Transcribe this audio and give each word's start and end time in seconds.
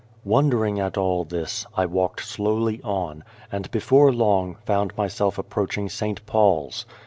Wondering 0.23 0.79
at 0.79 0.97
all 0.97 1.25
this, 1.25 1.67
I 1.77 1.85
walked 1.85 2.25
slowly 2.25 2.81
on, 2.83 3.23
and, 3.51 3.69
before 3.69 4.11
long, 4.11 4.55
found 4.65 4.97
myself 4.97 5.37
approaching 5.37 5.89
St. 5.89 6.25
Paul's. 6.25 6.87